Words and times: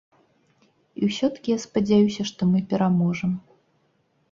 І 0.99 1.09
ўсё-ткі 1.09 1.47
я 1.53 1.59
спадзяюся, 1.67 2.21
што 2.33 2.51
мы 2.55 2.65
пераможам. 2.75 3.31